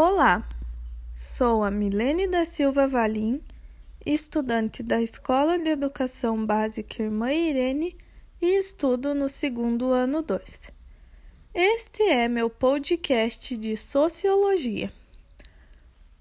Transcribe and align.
Olá, 0.00 0.48
sou 1.12 1.64
a 1.64 1.72
Milene 1.72 2.28
da 2.28 2.44
Silva 2.44 2.86
Valim, 2.86 3.42
estudante 4.06 4.80
da 4.80 5.02
Escola 5.02 5.58
de 5.58 5.70
Educação 5.70 6.46
Básica 6.46 7.02
Irmã 7.02 7.32
Irene 7.32 7.96
e 8.40 8.60
estudo 8.60 9.12
no 9.12 9.28
segundo 9.28 9.90
ano 9.90 10.22
2. 10.22 10.72
Este 11.52 12.04
é 12.04 12.28
meu 12.28 12.48
podcast 12.48 13.56
de 13.56 13.76
Sociologia. 13.76 14.92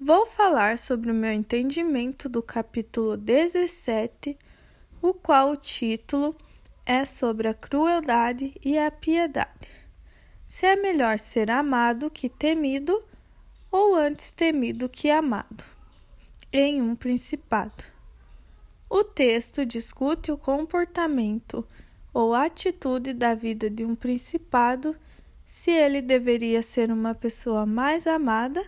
Vou 0.00 0.26
falar 0.26 0.76
sobre 0.76 1.12
o 1.12 1.14
meu 1.14 1.30
entendimento 1.30 2.28
do 2.28 2.42
capítulo 2.42 3.16
17, 3.16 4.36
o 5.00 5.14
qual 5.14 5.52
o 5.52 5.56
título 5.56 6.34
é 6.84 7.04
sobre 7.04 7.46
a 7.46 7.54
crueldade 7.54 8.52
e 8.64 8.76
a 8.76 8.90
piedade. 8.90 9.70
Se 10.44 10.66
é 10.66 10.74
melhor 10.74 11.20
ser 11.20 11.52
amado 11.52 12.10
que 12.10 12.28
temido, 12.28 13.08
ou 13.70 13.94
antes 13.94 14.32
temido 14.32 14.88
que 14.88 15.10
amado, 15.10 15.64
em 16.52 16.82
um 16.82 16.96
principado. 16.96 17.84
O 18.88 19.04
texto 19.04 19.64
discute 19.64 20.32
o 20.32 20.36
comportamento 20.36 21.66
ou 22.12 22.34
atitude 22.34 23.12
da 23.12 23.34
vida 23.34 23.70
de 23.70 23.84
um 23.84 23.94
principado, 23.94 24.96
se 25.46 25.70
ele 25.70 26.02
deveria 26.02 26.62
ser 26.62 26.90
uma 26.90 27.14
pessoa 27.14 27.64
mais 27.64 28.06
amada 28.06 28.64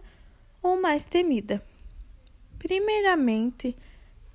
ou 0.63 0.81
mais 0.81 1.05
temida. 1.05 1.65
Primeiramente, 2.59 3.77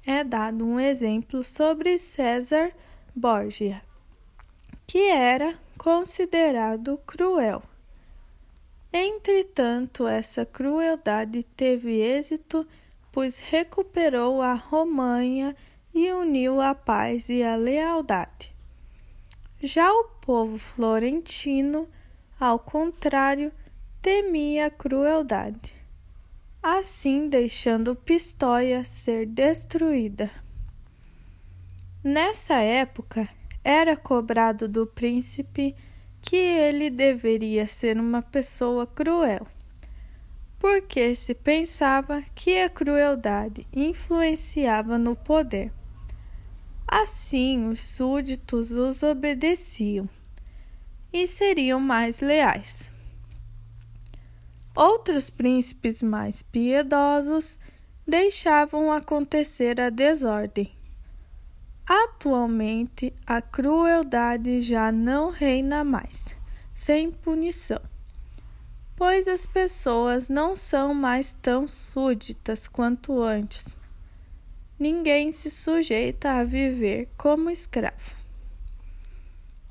é 0.05 0.23
dado 0.23 0.65
um 0.65 0.79
exemplo 0.79 1.43
sobre 1.43 1.97
César 1.97 2.71
Borgia, 3.15 3.81
que 4.85 5.09
era 5.09 5.57
considerado 5.77 6.97
cruel. 7.05 7.63
Entretanto, 9.05 10.07
essa 10.07 10.45
crueldade 10.45 11.43
teve 11.43 12.01
êxito, 12.01 12.67
pois 13.11 13.39
recuperou 13.39 14.41
a 14.41 14.53
Romanha 14.53 15.55
e 15.93 16.11
uniu 16.11 16.61
a 16.61 16.73
paz 16.73 17.29
e 17.29 17.43
a 17.43 17.55
lealdade. 17.55 18.55
Já 19.61 19.91
o 19.91 20.05
povo 20.21 20.57
florentino, 20.57 21.87
ao 22.39 22.59
contrário, 22.59 23.51
temia 24.01 24.67
a 24.67 24.71
crueldade 24.71 25.77
assim 26.75 27.29
deixando 27.29 27.95
Pistoia 27.95 28.83
ser 28.83 29.25
destruída. 29.25 30.29
Nessa 32.03 32.55
época, 32.55 33.29
era 33.63 33.95
cobrado 33.95 34.67
do 34.67 34.85
príncipe 34.85 35.75
que 36.21 36.35
ele 36.35 36.89
deveria 36.89 37.67
ser 37.67 37.97
uma 37.97 38.21
pessoa 38.21 38.85
cruel, 38.85 39.47
porque 40.59 41.15
se 41.15 41.33
pensava 41.33 42.23
que 42.35 42.59
a 42.59 42.69
crueldade 42.69 43.65
influenciava 43.73 44.97
no 44.97 45.15
poder. 45.15 45.71
Assim, 46.87 47.67
os 47.67 47.81
súditos 47.81 48.71
os 48.71 49.03
obedeciam 49.03 50.09
e 51.11 51.27
seriam 51.27 51.79
mais 51.79 52.21
leais. 52.21 52.89
Outros 54.75 55.29
príncipes 55.29 56.03
mais 56.03 56.41
piedosos 56.43 57.57
deixavam 58.07 58.91
acontecer 58.93 59.81
a 59.81 59.89
desordem. 59.89 60.76
Atualmente, 61.89 63.13
a 63.25 63.41
crueldade 63.41 64.59
já 64.59 64.91
não 64.91 65.29
reina 65.29 65.85
mais, 65.85 66.35
sem 66.75 67.09
punição, 67.09 67.79
pois 68.93 69.25
as 69.25 69.45
pessoas 69.45 70.27
não 70.27 70.53
são 70.53 70.93
mais 70.93 71.33
tão 71.41 71.65
súditas 71.65 72.67
quanto 72.67 73.21
antes. 73.21 73.73
Ninguém 74.77 75.31
se 75.31 75.49
sujeita 75.49 76.31
a 76.31 76.43
viver 76.43 77.07
como 77.17 77.49
escravo. 77.49 78.17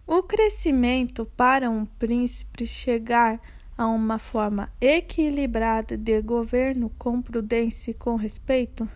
O 0.06 0.22
crescimento 0.22 1.26
para 1.36 1.68
um 1.68 1.84
príncipe 1.84 2.66
chegar 2.66 3.38
a 3.76 3.86
uma 3.86 4.18
forma 4.18 4.72
equilibrada 4.80 5.98
de 5.98 6.22
governo 6.22 6.90
com 6.98 7.20
prudência 7.20 7.90
e 7.90 7.94
com 7.94 8.16
respeito, 8.16 8.88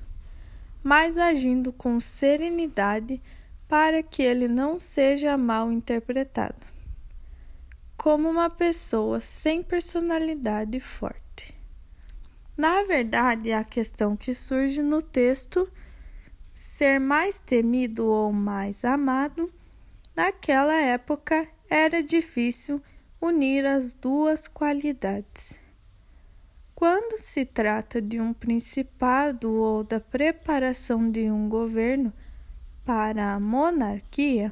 mas 0.83 1.19
agindo 1.19 1.73
com 1.73 2.01
serenidade 2.01 3.23
para 3.69 4.03
que 4.03 4.23
ele 4.23 4.49
não 4.49 4.79
seja 4.79 5.37
mal 5.37 5.71
interpretado 5.71 6.71
como 8.03 8.31
uma 8.31 8.49
pessoa 8.49 9.21
sem 9.21 9.63
personalidade 9.63 10.81
forte. 10.81 11.55
Na 12.57 12.83
verdade, 12.83 13.53
a 13.53 13.63
questão 13.63 14.17
que 14.17 14.33
surge 14.33 14.81
no 14.81 15.03
texto 15.03 15.71
ser 16.55 16.99
mais 16.99 17.39
temido 17.39 18.07
ou 18.07 18.33
mais 18.33 18.87
amado, 18.87 19.53
naquela 20.17 20.73
época 20.73 21.47
era 21.69 22.03
difícil 22.03 22.83
unir 23.21 23.67
as 23.67 23.93
duas 23.93 24.49
qualidades. 24.49 25.59
Quando 26.81 27.19
se 27.19 27.45
trata 27.45 28.01
de 28.01 28.19
um 28.19 28.33
principado 28.33 29.53
ou 29.53 29.85
da 29.85 30.01
preparação 30.01 31.11
de 31.11 31.31
um 31.31 31.47
governo 31.47 32.11
para 32.87 33.35
a 33.35 33.39
monarquia, 33.39 34.51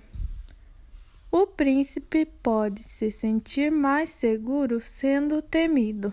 o 1.32 1.46
príncipe 1.46 2.26
pode 2.26 2.82
se 2.82 3.10
sentir 3.10 3.72
mais 3.72 4.10
seguro 4.10 4.78
sendo 4.78 5.40
temido, 5.40 6.12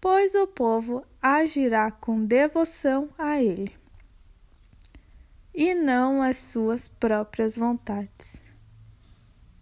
pois 0.00 0.34
o 0.34 0.48
povo 0.48 1.04
agirá 1.22 1.92
com 1.92 2.24
devoção 2.24 3.08
a 3.16 3.40
ele 3.40 3.70
e 5.54 5.76
não 5.76 6.20
às 6.20 6.38
suas 6.38 6.88
próprias 6.88 7.54
vontades. 7.54 8.42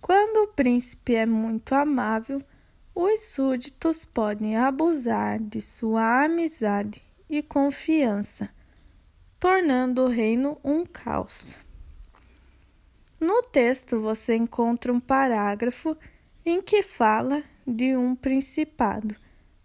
Quando 0.01 0.45
o 0.45 0.55
príncipe 0.55 1.15
é 1.15 1.27
muito 1.27 1.75
amável, 1.75 2.43
os 2.99 3.21
súditos 3.21 4.07
podem 4.07 4.57
abusar 4.57 5.39
de 5.39 5.61
sua 5.61 6.25
amizade 6.25 7.03
e 7.29 7.43
confiança, 7.43 8.49
tornando 9.39 10.05
o 10.05 10.09
reino 10.09 10.59
um 10.65 10.87
caos. 10.87 11.59
No 13.21 13.43
texto 13.43 14.01
você 14.01 14.34
encontra 14.34 14.91
um 14.91 14.99
parágrafo 14.99 15.95
em 16.43 16.62
que 16.62 16.83
fala 16.83 17.45
de 17.67 17.95
um 17.95 18.17
principado 18.17 19.15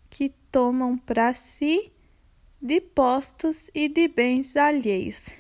que 0.09 0.34
tomam 0.52 0.98
para 0.98 1.34
si 1.34 1.90
de 2.62 2.81
postos 2.81 3.72
e 3.74 3.88
de 3.88 4.09
bens 4.09 4.58
alheios 4.58 5.38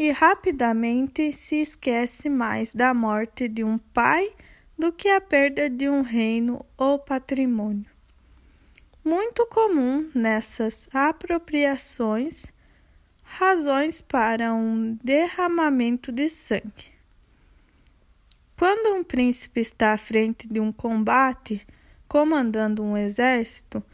e 0.00 0.10
rapidamente 0.12 1.30
se 1.30 1.56
esquece 1.56 2.30
mais 2.30 2.72
da 2.72 2.94
morte 2.94 3.46
de 3.46 3.62
um 3.62 3.76
pai 3.76 4.32
do 4.80 4.90
que 4.90 5.08
a 5.08 5.20
perda 5.20 5.68
de 5.68 5.88
um 5.90 6.00
reino 6.00 6.64
ou 6.76 6.98
patrimônio. 6.98 7.90
Muito 9.04 9.46
comum 9.46 10.10
nessas 10.14 10.88
apropriações 10.92 12.46
razões 13.22 14.00
para 14.00 14.52
um 14.52 14.98
derramamento 15.04 16.10
de 16.10 16.28
sangue. 16.28 16.90
Quando 18.56 18.94
um 18.96 19.04
príncipe 19.04 19.60
está 19.60 19.92
à 19.92 19.98
frente 19.98 20.48
de 20.48 20.58
um 20.58 20.72
combate, 20.72 21.64
comandando 22.08 22.82
um 22.82 22.96
exército, 22.96 23.84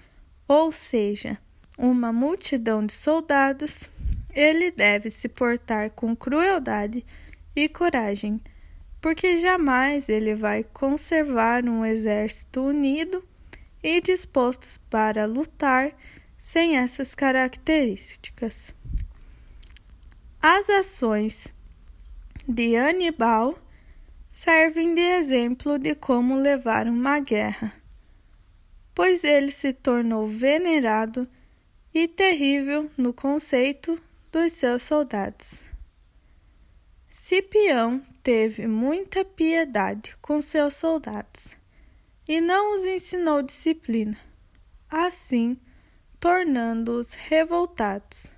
ou 0.49 0.73
seja, 0.73 1.37
uma 1.77 2.13
multidão 2.13 2.87
de 2.87 2.93
soldados, 2.93 3.91
ele 4.33 4.71
deve 4.71 5.11
se 5.11 5.29
portar 5.29 5.93
com 5.93 6.17
crueldade 6.17 7.05
e 7.55 7.69
coragem, 7.69 8.41
porque 9.07 9.39
jamais 9.39 10.09
ele 10.09 10.35
vai 10.35 10.65
conservar 10.65 11.65
um 11.65 11.87
exército 11.87 12.61
unido 12.61 13.25
e 13.81 14.01
disposto 14.01 14.69
para 14.91 15.27
lutar 15.27 15.93
sem 16.37 16.77
essas 16.77 17.15
características. 17.15 18.75
As 20.43 20.69
ações 20.69 21.47
de 22.49 22.75
Anibal 22.75 23.57
servem 24.29 24.93
de 24.93 25.03
exemplo 25.03 25.79
de 25.79 25.95
como 25.95 26.35
levar 26.35 26.89
uma 26.89 27.21
guerra, 27.21 27.73
pois 28.93 29.23
ele 29.23 29.53
se 29.53 29.73
tornou 29.73 30.27
venerado 30.27 31.29
e 31.95 32.09
terrível 32.09 32.91
no 32.99 33.13
conceito 33.13 34.03
dos 34.33 34.55
seus 34.55 34.83
soldados. 34.83 35.66
Cipião 37.19 38.03
teve 38.23 38.67
muita 38.67 39.25
piedade 39.25 40.15
com 40.21 40.43
seus 40.43 40.77
soldados 40.77 41.57
e 42.29 42.43
não 42.43 42.77
os 42.77 42.85
ensinou 42.85 43.41
disciplina, 43.41 44.19
assim 44.89 45.59
tornando-os 46.21 47.15
revoltados. 47.15 48.31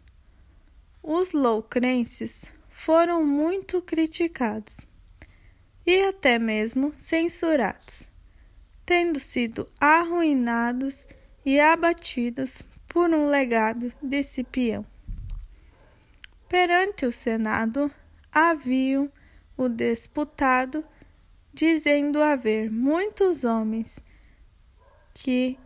Os 1.03 1.33
loucrenses 1.33 2.51
foram 2.71 3.27
muito 3.27 3.83
criticados 3.83 4.79
e 5.85 6.01
até 6.05 6.39
mesmo 6.39 6.95
censurados, 6.97 8.09
tendo 8.87 9.19
sido 9.19 9.69
arruinados 9.81 11.07
e 11.45 11.59
abatidos 11.59 12.63
por 12.87 13.11
um 13.11 13.27
legado 13.27 13.93
de 14.01 14.23
Cipião. 14.23 14.87
Perante 16.49 17.05
o 17.05 17.13
Senado 17.13 17.91
haviam 18.39 19.11
o 19.57 19.69
disputado, 19.69 20.85
dizendo 21.53 22.23
haver 22.23 22.71
muitos 22.71 23.45
homens 23.45 23.99
que. 25.15 25.59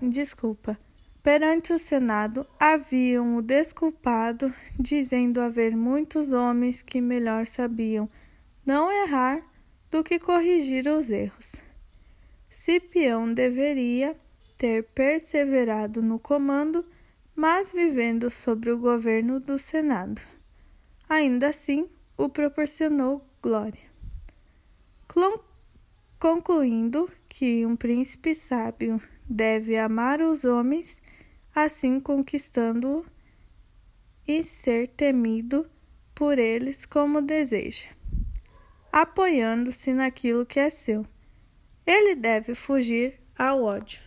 Desculpa. 0.00 0.78
Perante 1.22 1.72
o 1.72 1.78
Senado 1.78 2.46
haviam 2.60 3.36
o 3.36 3.42
desculpado, 3.42 4.54
dizendo 4.78 5.40
haver 5.40 5.76
muitos 5.76 6.32
homens 6.32 6.82
que 6.82 7.00
melhor 7.00 7.46
sabiam 7.46 8.08
não 8.64 8.92
errar 8.92 9.42
do 9.90 10.04
que 10.04 10.20
corrigir 10.20 10.86
os 10.86 11.10
erros. 11.10 11.56
Cipião 12.48 13.32
deveria 13.32 14.16
ter 14.56 14.84
perseverado 14.84 16.00
no 16.00 16.18
comando, 16.18 16.84
mas 17.34 17.72
vivendo 17.72 18.30
sob 18.30 18.70
o 18.70 18.78
governo 18.78 19.40
do 19.40 19.58
Senado. 19.58 20.35
Ainda 21.08 21.48
assim, 21.48 21.88
o 22.16 22.28
proporcionou 22.28 23.24
glória. 23.42 23.86
Concluindo 26.18 27.10
que 27.28 27.64
um 27.64 27.76
príncipe 27.76 28.34
sábio 28.34 29.00
deve 29.28 29.76
amar 29.78 30.20
os 30.20 30.44
homens 30.44 31.00
assim 31.54 32.00
conquistando-o 32.00 33.06
e 34.26 34.42
ser 34.42 34.88
temido 34.88 35.70
por 36.14 36.38
eles 36.38 36.84
como 36.84 37.22
deseja, 37.22 37.88
apoiando-se 38.92 39.92
naquilo 39.92 40.44
que 40.44 40.58
é 40.58 40.68
seu. 40.68 41.06
Ele 41.86 42.14
deve 42.14 42.54
fugir 42.54 43.20
ao 43.38 43.62
ódio. 43.62 44.05